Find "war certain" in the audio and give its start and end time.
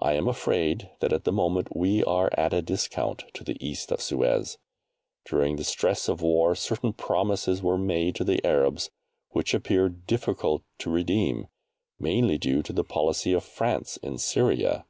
6.22-6.92